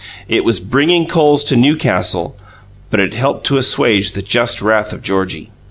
[0.27, 2.35] It was bringing coals to Newcastle,
[2.89, 5.51] but it helped to assuage the just wrath of Georgie.